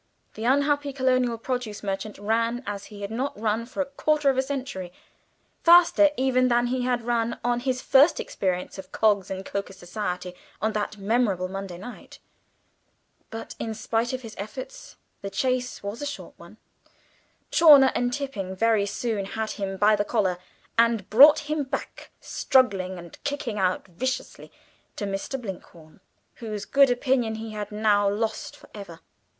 [0.33, 4.37] The unhappy Colonial Produce merchant ran as he had not run for a quarter of
[4.39, 4.91] a century,
[5.63, 10.73] faster even than he had on his first experience of Coggs' and Coker's society on
[10.73, 12.17] that memorable Monday night.
[13.29, 16.57] But in spite of his efforts the chase was a short one.
[17.51, 20.39] Chawner and Tipping very soon had him by the collar,
[20.79, 24.51] and brought him back, struggling and kicking out viciously,
[24.95, 25.39] to Mr.
[25.39, 25.99] Blinkhorn,
[26.37, 29.01] whose good opinion he had now lost for ever.